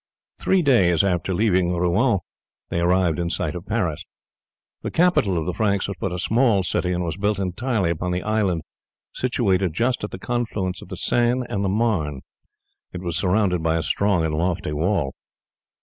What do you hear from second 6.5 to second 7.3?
city, and was